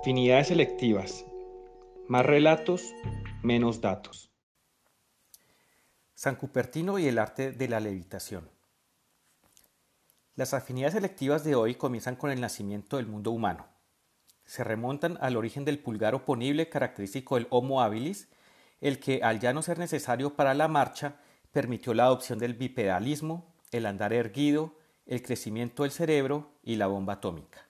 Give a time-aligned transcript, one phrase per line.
[0.00, 1.26] Afinidades selectivas.
[2.08, 2.94] Más relatos,
[3.42, 4.30] menos datos.
[6.14, 8.48] San Cupertino y el arte de la levitación.
[10.36, 13.66] Las afinidades selectivas de hoy comienzan con el nacimiento del mundo humano.
[14.46, 18.30] Se remontan al origen del pulgar oponible característico del Homo habilis,
[18.80, 21.16] el que, al ya no ser necesario para la marcha,
[21.52, 27.12] permitió la adopción del bipedalismo, el andar erguido, el crecimiento del cerebro y la bomba
[27.12, 27.69] atómica.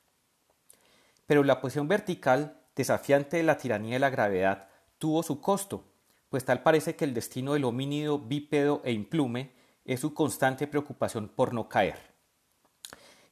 [1.30, 4.66] Pero la posición vertical, desafiante de la tiranía de la gravedad,
[4.98, 5.84] tuvo su costo,
[6.28, 9.52] pues tal parece que el destino del homínido bípedo e implume
[9.84, 12.00] es su constante preocupación por no caer.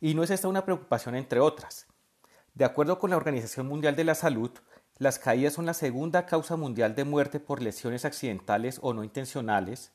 [0.01, 1.88] Y no es esta una preocupación entre otras.
[2.55, 4.52] De acuerdo con la Organización Mundial de la Salud,
[4.99, 9.91] las caídas son la segunda causa mundial de muerte por lesiones accidentales o no intencionales.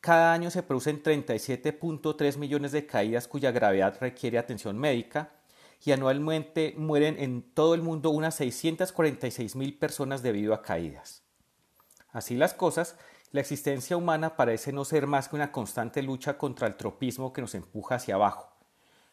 [0.00, 5.37] Cada año se producen 37.3 millones de caídas cuya gravedad requiere atención médica
[5.84, 11.22] y anualmente mueren en todo el mundo unas 646 mil personas debido a caídas.
[12.10, 12.96] Así las cosas,
[13.30, 17.42] la existencia humana parece no ser más que una constante lucha contra el tropismo que
[17.42, 18.56] nos empuja hacia abajo,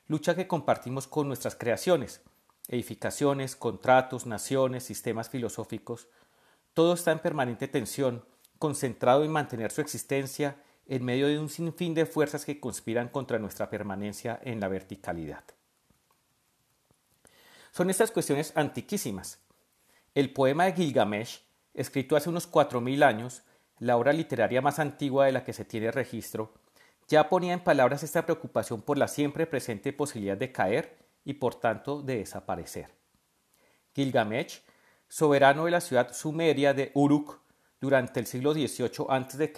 [0.08, 2.22] lucha que compartimos con nuestras creaciones,
[2.68, 6.08] edificaciones, contratos, naciones, sistemas filosóficos,
[6.74, 8.26] todo está en permanente tensión,
[8.58, 13.40] concentrado en mantener su existencia en medio de un sinfín de fuerzas que conspiran contra
[13.40, 15.44] nuestra permanencia en la verticalidad.
[17.76, 19.42] Son estas cuestiones antiquísimas.
[20.14, 21.42] El poema de Gilgamesh,
[21.74, 23.44] escrito hace unos cuatro mil años,
[23.80, 26.54] la obra literaria más antigua de la que se tiene registro,
[27.10, 31.56] ya ponía en palabras esta preocupación por la siempre presente posibilidad de caer y por
[31.56, 32.96] tanto de desaparecer.
[33.94, 34.62] Gilgamesh,
[35.10, 37.42] soberano de la ciudad sumeria de Uruk
[37.82, 39.52] durante el siglo XVIII a.C.,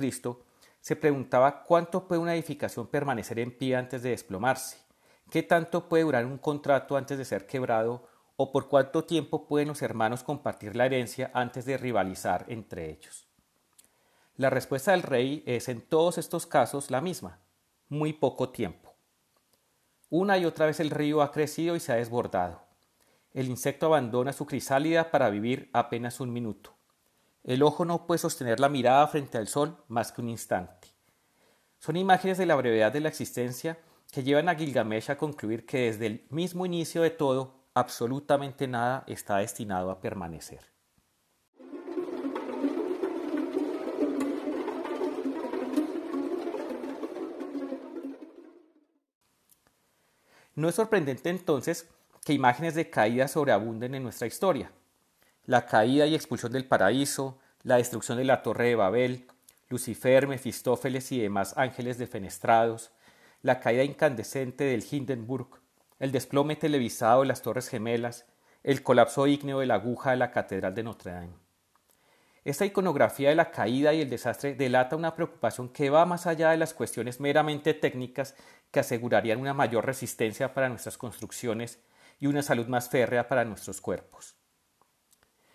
[0.81, 4.86] se preguntaba cuánto puede una edificación permanecer en pie antes de desplomarse.
[5.29, 9.67] ¿Qué tanto puede durar un contrato antes de ser quebrado o por cuánto tiempo pueden
[9.67, 13.27] los hermanos compartir la herencia antes de rivalizar entre ellos?
[14.35, 17.39] La respuesta del rey es en todos estos casos la misma,
[17.89, 18.95] muy poco tiempo.
[20.09, 22.61] Una y otra vez el río ha crecido y se ha desbordado.
[23.33, 26.73] El insecto abandona su crisálida para vivir apenas un minuto.
[27.43, 30.87] El ojo no puede sostener la mirada frente al sol más que un instante.
[31.79, 33.77] Son imágenes de la brevedad de la existencia
[34.11, 39.03] que llevan a Gilgamesh a concluir que desde el mismo inicio de todo, absolutamente nada
[39.07, 40.61] está destinado a permanecer.
[50.55, 51.87] No es sorprendente entonces
[52.25, 54.71] que imágenes de caída sobreabunden en nuestra historia.
[55.45, 59.27] La caída y expulsión del paraíso, la destrucción de la torre de Babel,
[59.69, 62.89] Lucifer, Mefistófeles y demás ángeles defenestrados,
[63.41, 65.61] la caída incandescente del Hindenburg,
[65.99, 68.25] el desplome televisado de las Torres Gemelas,
[68.63, 71.47] el colapso ígneo de la aguja de la Catedral de Notre Dame.
[72.43, 76.51] Esta iconografía de la caída y el desastre delata una preocupación que va más allá
[76.51, 78.35] de las cuestiones meramente técnicas
[78.71, 81.79] que asegurarían una mayor resistencia para nuestras construcciones
[82.19, 84.35] y una salud más férrea para nuestros cuerpos.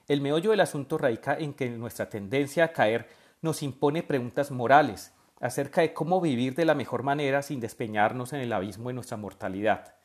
[0.07, 3.09] El meollo del asunto radica en que nuestra tendencia a caer
[3.41, 8.41] nos impone preguntas morales acerca de cómo vivir de la mejor manera sin despeñarnos en
[8.41, 9.97] el abismo de nuestra mortalidad,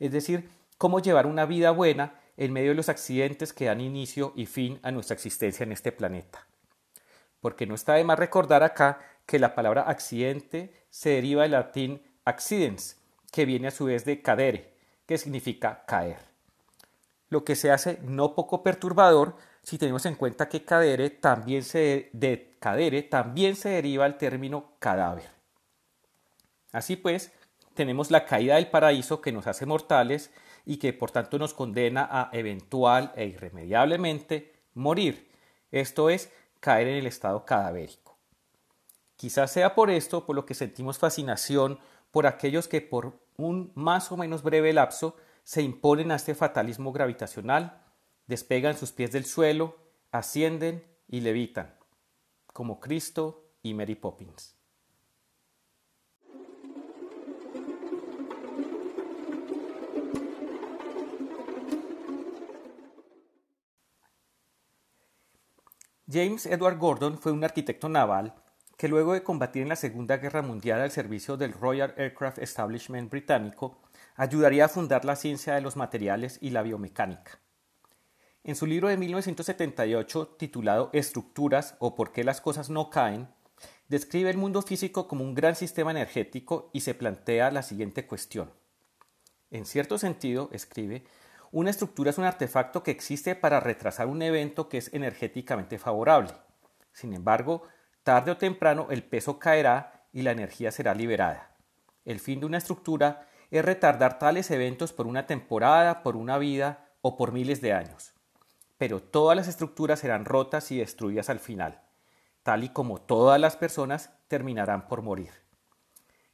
[0.00, 0.48] es decir,
[0.78, 4.80] cómo llevar una vida buena en medio de los accidentes que dan inicio y fin
[4.82, 6.46] a nuestra existencia en este planeta.
[7.40, 12.02] Porque no está de más recordar acá que la palabra accidente se deriva del latín
[12.24, 12.96] accidens,
[13.30, 14.74] que viene a su vez de cadere,
[15.06, 16.18] que significa caer.
[17.28, 22.12] Lo que se hace no poco perturbador si tenemos en cuenta que cadere también se,
[23.10, 25.28] también se deriva el término cadáver.
[26.70, 27.32] Así pues,
[27.74, 30.30] tenemos la caída del paraíso que nos hace mortales
[30.64, 35.32] y que por tanto nos condena a eventual e irremediablemente morir,
[35.72, 38.16] esto es, caer en el estado cadavérico.
[39.16, 41.80] Quizás sea por esto por lo que sentimos fascinación
[42.12, 46.92] por aquellos que por un más o menos breve lapso se imponen a este fatalismo
[46.92, 47.82] gravitacional
[48.26, 49.76] despegan sus pies del suelo,
[50.10, 51.74] ascienden y levitan,
[52.46, 54.56] como Cristo y Mary Poppins.
[66.08, 68.34] James Edward Gordon fue un arquitecto naval
[68.76, 73.10] que luego de combatir en la Segunda Guerra Mundial al servicio del Royal Aircraft Establishment
[73.10, 73.80] británico,
[74.14, 77.40] ayudaría a fundar la ciencia de los materiales y la biomecánica.
[78.46, 83.26] En su libro de 1978 titulado Estructuras o por qué las cosas no caen,
[83.88, 88.52] describe el mundo físico como un gran sistema energético y se plantea la siguiente cuestión.
[89.50, 91.02] En cierto sentido, escribe,
[91.50, 96.30] una estructura es un artefacto que existe para retrasar un evento que es energéticamente favorable.
[96.92, 97.64] Sin embargo,
[98.04, 101.56] tarde o temprano el peso caerá y la energía será liberada.
[102.04, 106.92] El fin de una estructura es retardar tales eventos por una temporada, por una vida
[107.00, 108.12] o por miles de años.
[108.78, 111.82] Pero todas las estructuras serán rotas y destruidas al final,
[112.42, 115.30] tal y como todas las personas terminarán por morir.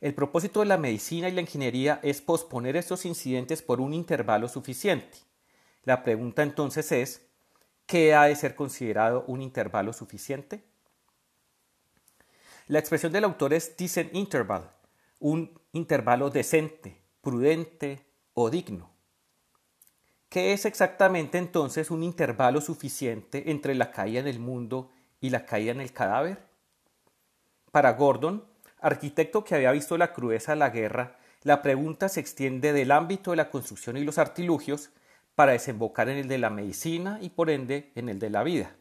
[0.01, 4.49] El propósito de la medicina y la ingeniería es posponer estos incidentes por un intervalo
[4.49, 5.19] suficiente.
[5.85, 7.27] La pregunta entonces es,
[7.87, 10.65] ¿qué ha de ser considerado un intervalo suficiente?
[12.67, 14.73] La expresión del autor es decent interval,
[15.21, 18.05] un intervalo decente, prudente
[18.35, 18.92] o digno.
[20.33, 24.91] ¿Qué es exactamente entonces un intervalo suficiente entre la caída en el mundo
[25.21, 26.39] y la caída en el cadáver?
[27.71, 28.43] Para Gordon,
[28.81, 33.33] arquitecto que había visto la crudeza de la guerra, la pregunta se extiende del ámbito
[33.33, 34.89] de la construcción y los artilugios
[35.35, 38.75] para desembocar en el de la medicina y por ende en el de la vida.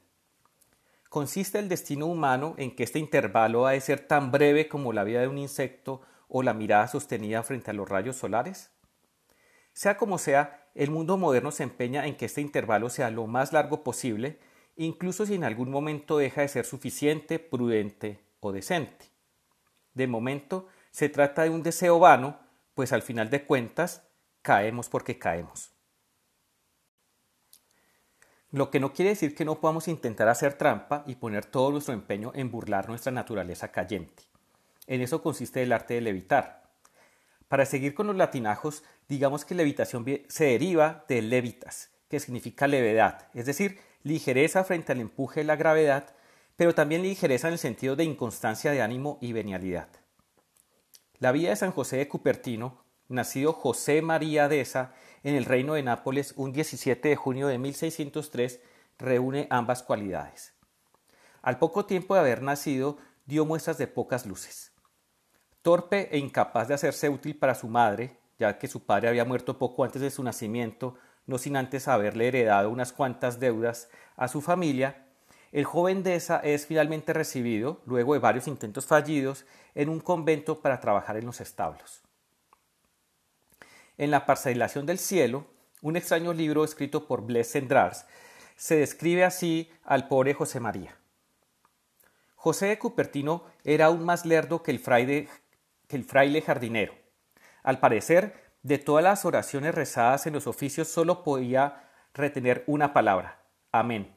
[1.10, 5.04] ¿Consiste el destino humano en que este intervalo ha de ser tan breve como la
[5.04, 6.00] vida de un insecto
[6.30, 8.72] o la mirada sostenida frente a los rayos solares?
[9.74, 13.54] Sea como sea, el mundo moderno se empeña en que este intervalo sea lo más
[13.54, 14.40] largo posible,
[14.76, 19.06] incluso si en algún momento deja de ser suficiente, prudente o decente.
[19.94, 22.40] De momento, se trata de un deseo vano,
[22.74, 24.08] pues al final de cuentas,
[24.42, 25.72] caemos porque caemos.
[28.52, 31.94] Lo que no quiere decir que no podamos intentar hacer trampa y poner todo nuestro
[31.94, 34.24] empeño en burlar nuestra naturaleza cayente.
[34.88, 36.62] En eso consiste el arte de levitar.
[37.48, 43.28] Para seguir con los latinajos, digamos que levitación se deriva de levitas, que significa levedad,
[43.34, 46.16] es decir, ligereza frente al empuje de la gravedad,
[46.56, 49.90] pero también ligereza en el sentido de inconstancia de ánimo y venialidad.
[51.20, 54.94] La vida de San José de Cupertino, nacido José María Deza
[55.24, 58.62] en el reino de Nápoles un 17 de junio de 1603,
[58.98, 60.54] reúne ambas cualidades.
[61.42, 64.72] Al poco tiempo de haber nacido, dio muestras de pocas luces.
[65.64, 69.60] Torpe e incapaz de hacerse útil para su madre, ya que su padre había muerto
[69.60, 70.96] poco antes de su nacimiento,
[71.28, 75.06] no sin antes haberle heredado unas cuantas deudas a su familia,
[75.52, 79.46] el joven Deza es finalmente recibido, luego de varios intentos fallidos,
[79.76, 82.02] en un convento para trabajar en los establos.
[84.00, 85.46] En La parcelación del cielo,
[85.84, 88.08] un extraño libro escrito por Blaise Cendrars,
[88.56, 90.98] se describe así al pobre José María.
[92.36, 95.28] José de Cupertino era aún más lerdo que el, fraile,
[95.88, 97.01] que el fraile jardinero.
[97.64, 103.44] Al parecer, de todas las oraciones rezadas en los oficios solo podía retener una palabra,
[103.72, 104.16] amén.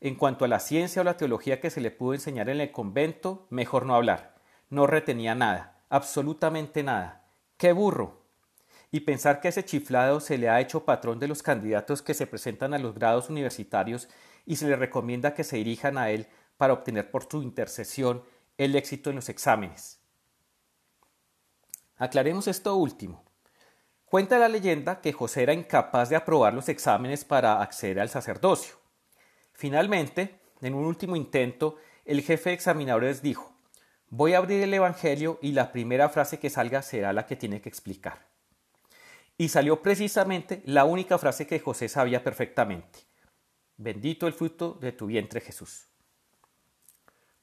[0.00, 2.72] En cuanto a la ciencia o la teología que se le pudo enseñar en el
[2.72, 4.34] convento, mejor no hablar.
[4.68, 7.24] No retenía nada, absolutamente nada.
[7.56, 8.22] ¡Qué burro!
[8.90, 12.26] Y pensar que ese chiflado se le ha hecho patrón de los candidatos que se
[12.26, 14.08] presentan a los grados universitarios
[14.44, 16.26] y se le recomienda que se dirijan a él
[16.56, 18.24] para obtener por su intercesión
[18.58, 20.01] el éxito en los exámenes.
[22.02, 23.22] Aclaremos esto último.
[24.06, 28.74] Cuenta la leyenda que José era incapaz de aprobar los exámenes para acceder al sacerdocio.
[29.52, 33.54] Finalmente, en un último intento, el jefe de examinadores dijo,
[34.08, 37.60] voy a abrir el Evangelio y la primera frase que salga será la que tiene
[37.60, 38.26] que explicar.
[39.38, 42.98] Y salió precisamente la única frase que José sabía perfectamente.
[43.76, 45.86] Bendito el fruto de tu vientre Jesús.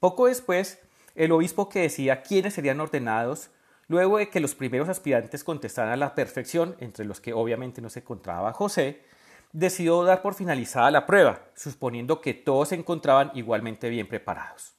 [0.02, 0.80] Poco después,
[1.16, 3.52] el obispo que decía quiénes serían ordenados,
[3.90, 7.90] luego de que los primeros aspirantes contestaran a la perfección, entre los que obviamente no
[7.90, 9.04] se encontraba José,
[9.52, 14.76] decidió dar por finalizada la prueba, suponiendo que todos se encontraban igualmente bien preparados.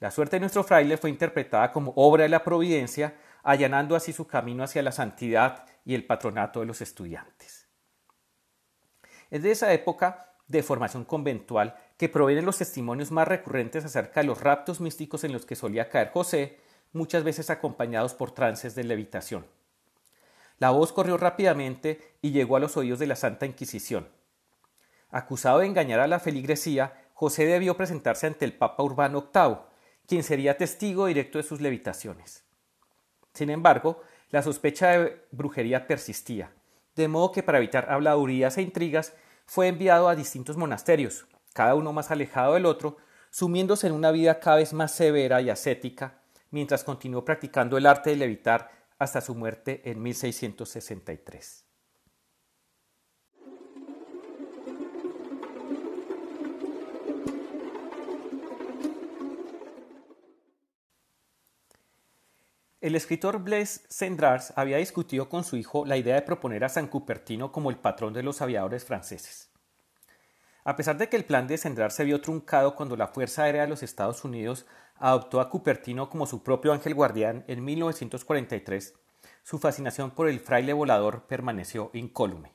[0.00, 4.26] La suerte de nuestro fraile fue interpretada como obra de la providencia, allanando así su
[4.26, 7.68] camino hacia la santidad y el patronato de los estudiantes.
[9.30, 14.26] Es de esa época de formación conventual que provienen los testimonios más recurrentes acerca de
[14.26, 16.58] los raptos místicos en los que solía caer José,
[16.92, 19.46] muchas veces acompañados por trances de levitación.
[20.58, 24.08] La voz corrió rápidamente y llegó a los oídos de la Santa Inquisición.
[25.10, 29.56] Acusado de engañar a la feligresía, José debió presentarse ante el Papa Urbano VIII,
[30.06, 32.44] quien sería testigo directo de sus levitaciones.
[33.32, 36.52] Sin embargo, la sospecha de brujería persistía,
[36.94, 39.14] de modo que para evitar habladurías e intrigas
[39.46, 42.98] fue enviado a distintos monasterios, cada uno más alejado del otro,
[43.30, 46.19] sumiéndose en una vida cada vez más severa y ascética,
[46.50, 51.64] mientras continuó practicando el arte de levitar hasta su muerte en 1663.
[62.80, 66.86] El escritor Blaise Cendrars había discutido con su hijo la idea de proponer a San
[66.86, 69.49] Cupertino como el patrón de los aviadores franceses.
[70.64, 73.62] A pesar de que el plan de Cendrars se vio truncado cuando la Fuerza Aérea
[73.62, 78.94] de los Estados Unidos adoptó a Cupertino como su propio ángel guardián en 1943,
[79.42, 82.52] su fascinación por el fraile volador permaneció incólume.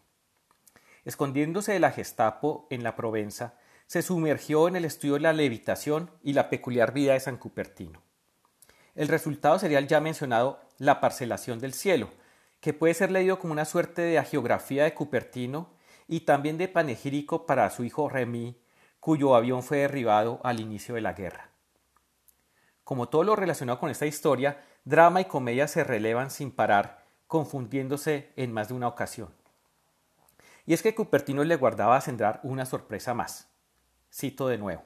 [1.04, 3.56] Escondiéndose de la Gestapo en la Provenza,
[3.88, 8.02] se sumergió en el estudio de la levitación y la peculiar vida de San Cupertino.
[8.96, 12.10] El resultado sería el ya mencionado La parcelación del cielo,
[12.60, 15.75] que puede ser leído como una suerte de agiografía de Cupertino
[16.08, 18.60] y también de panegírico para su hijo Remy,
[19.00, 21.52] cuyo avión fue derribado al inicio de la guerra.
[22.84, 28.32] Como todo lo relacionado con esta historia, drama y comedia se relevan sin parar, confundiéndose
[28.36, 29.30] en más de una ocasión.
[30.66, 33.50] Y es que Cupertino le guardaba a Sendrar una sorpresa más.
[34.12, 34.84] Cito de nuevo.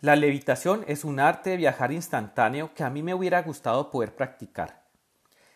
[0.00, 4.14] La levitación es un arte de viajar instantáneo que a mí me hubiera gustado poder
[4.14, 4.84] practicar.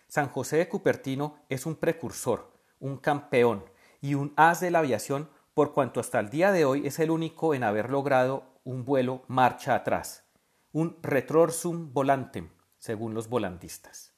[0.07, 3.63] San José de Cupertino es un precursor, un campeón
[4.03, 7.09] y un as de la aviación por cuanto hasta el día de hoy es el
[7.09, 10.25] único en haber logrado un vuelo marcha atrás,
[10.73, 14.13] un retrorsum volantem, según los volantistas.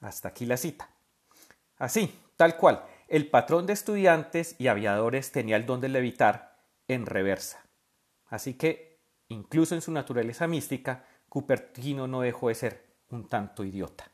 [0.00, 0.88] Hasta aquí la cita.
[1.78, 7.06] Así, tal cual, el patrón de estudiantes y aviadores tenía el don de levitar en
[7.06, 7.66] reversa.
[8.26, 14.12] Así que, incluso en su naturaleza mística, Cupertino no dejó de ser un tanto idiota.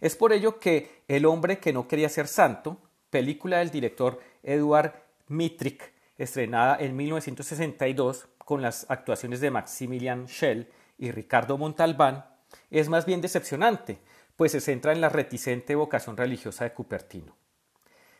[0.00, 2.78] Es por ello que El hombre que no quería ser santo,
[3.10, 4.94] película del director Eduard
[5.28, 12.24] Mitrick, estrenada en 1962 con las actuaciones de Maximilian Schell y Ricardo Montalbán,
[12.70, 13.98] es más bien decepcionante,
[14.36, 17.36] pues se centra en la reticente vocación religiosa de Cupertino.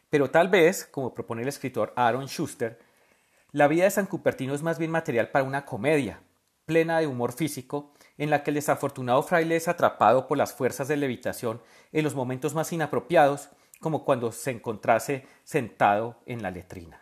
[0.09, 2.79] Pero tal vez, como propone el escritor Aaron Schuster,
[3.53, 6.21] la vida de San Cupertino es más bien material para una comedia,
[6.67, 10.89] plena de humor físico, en la que el desafortunado fraile es atrapado por las fuerzas
[10.89, 13.49] de levitación en los momentos más inapropiados,
[13.81, 17.01] como cuando se encontrase sentado en la letrina.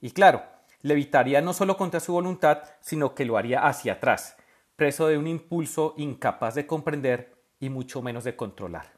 [0.00, 0.42] Y claro,
[0.82, 4.36] levitaría no solo contra su voluntad, sino que lo haría hacia atrás,
[4.74, 8.94] preso de un impulso incapaz de comprender y mucho menos de controlar.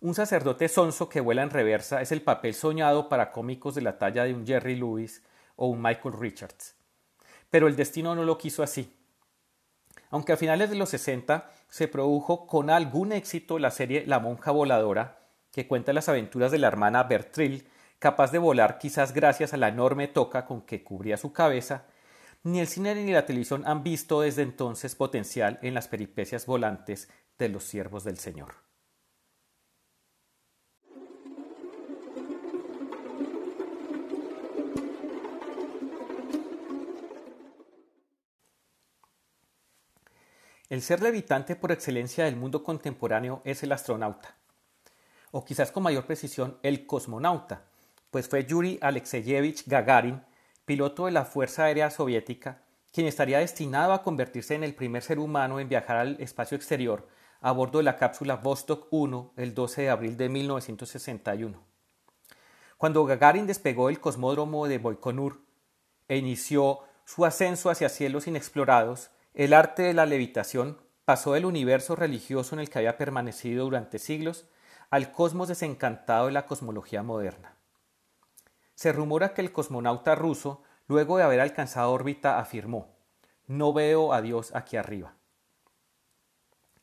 [0.00, 3.96] Un sacerdote sonso que vuela en reversa es el papel soñado para cómicos de la
[3.96, 5.22] talla de un Jerry Lewis
[5.54, 6.74] o un Michael Richards.
[7.48, 8.92] Pero el destino no lo quiso así.
[10.14, 14.52] Aunque a finales de los 60 se produjo con algún éxito la serie La monja
[14.52, 15.18] voladora,
[15.50, 17.66] que cuenta las aventuras de la hermana Bertril,
[17.98, 21.86] capaz de volar quizás gracias a la enorme toca con que cubría su cabeza,
[22.44, 27.10] ni el cine ni la televisión han visto desde entonces potencial en las peripecias volantes
[27.36, 28.63] de los siervos del Señor.
[40.74, 44.34] El ser levitante por excelencia del mundo contemporáneo es el astronauta,
[45.30, 47.62] o quizás con mayor precisión el cosmonauta,
[48.10, 50.24] pues fue Yuri Alexeyevich Gagarin,
[50.64, 52.62] piloto de la Fuerza Aérea Soviética,
[52.92, 57.06] quien estaría destinado a convertirse en el primer ser humano en viajar al espacio exterior
[57.40, 61.56] a bordo de la cápsula Vostok 1 el 12 de abril de 1961.
[62.78, 65.40] Cuando Gagarin despegó el cosmódromo de Baikonur
[66.08, 71.96] e inició su ascenso hacia cielos inexplorados, el arte de la levitación pasó del universo
[71.96, 74.48] religioso en el que había permanecido durante siglos
[74.90, 77.56] al cosmos desencantado de la cosmología moderna.
[78.76, 82.94] Se rumora que el cosmonauta ruso, luego de haber alcanzado órbita, afirmó
[83.48, 85.14] No veo a Dios aquí arriba.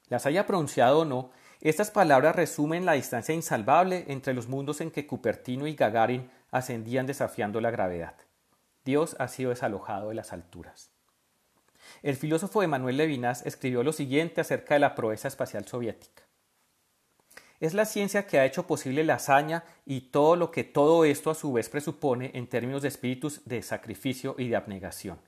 [0.09, 1.31] Las haya pronunciado o no,
[1.61, 7.05] estas palabras resumen la distancia insalvable entre los mundos en que Cupertino y Gagarin ascendían
[7.05, 8.15] desafiando la gravedad.
[8.83, 10.91] Dios ha sido desalojado de las alturas.
[12.03, 16.23] El filósofo Emanuel Levinas escribió lo siguiente acerca de la proeza espacial soviética.
[17.59, 21.29] Es la ciencia que ha hecho posible la hazaña y todo lo que todo esto
[21.29, 25.19] a su vez presupone en términos de espíritus de sacrificio y de abnegación.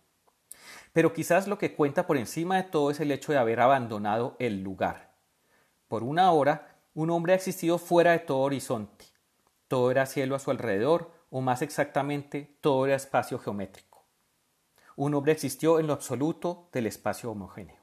[0.94, 4.36] Pero quizás lo que cuenta por encima de todo es el hecho de haber abandonado
[4.40, 5.14] el lugar.
[5.88, 9.06] Por una hora, un hombre ha existido fuera de todo horizonte.
[9.68, 13.93] Todo era cielo a su alrededor, o más exactamente, todo era espacio geométrico
[14.96, 17.78] un hombre existió en lo absoluto del espacio homogéneo.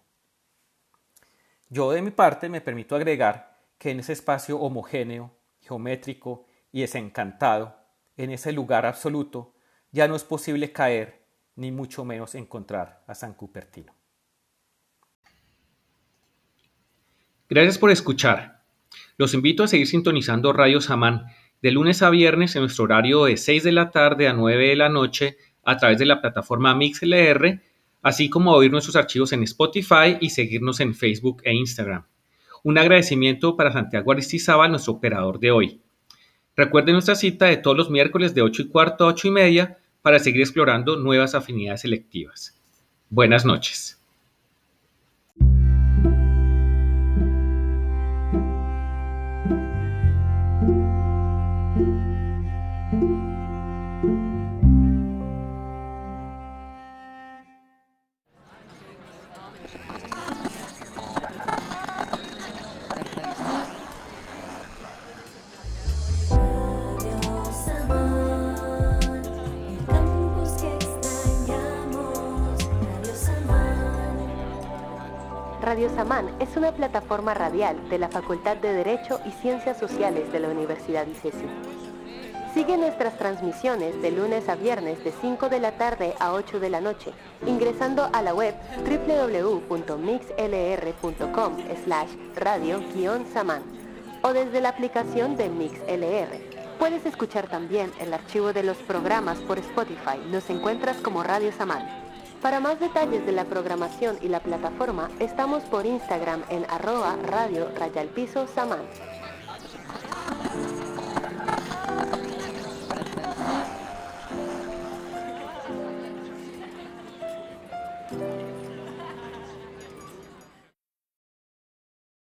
[1.68, 7.76] Yo de mi parte me permito agregar que en ese espacio homogéneo, geométrico y desencantado,
[8.16, 9.54] en ese lugar absoluto,
[9.92, 11.24] ya no es posible caer,
[11.56, 13.94] ni mucho menos encontrar a San Cupertino.
[17.48, 18.62] Gracias por escuchar.
[19.16, 21.26] Los invito a seguir sintonizando Radio Samán
[21.62, 24.76] de lunes a viernes en nuestro horario de 6 de la tarde a 9 de
[24.76, 27.60] la noche a través de la plataforma MixLR,
[28.02, 32.06] así como oír nuestros archivos en Spotify y seguirnos en Facebook e Instagram.
[32.62, 35.80] Un agradecimiento para Santiago Aristizábal, nuestro operador de hoy.
[36.56, 39.78] Recuerden nuestra cita de todos los miércoles de 8 y cuarto a 8 y media
[40.02, 42.60] para seguir explorando nuevas afinidades selectivas.
[43.08, 43.99] Buenas noches.
[75.94, 80.48] Samán es una plataforma radial de la Facultad de Derecho y Ciencias Sociales de la
[80.48, 81.46] Universidad ICESI.
[82.54, 86.70] Sigue nuestras transmisiones de lunes a viernes de 5 de la tarde a 8 de
[86.70, 87.12] la noche,
[87.46, 89.86] ingresando a la web www.mixlr.com
[91.84, 93.62] slash radio-samán
[94.22, 96.50] o desde la aplicación de MixLR.
[96.78, 100.18] Puedes escuchar también el archivo de los programas por Spotify.
[100.30, 101.99] Nos encuentras como Radio Samán.
[102.42, 107.68] Para más detalles de la programación y la plataforma, estamos por Instagram en arroba radio
[107.76, 108.80] rayalpiso samán.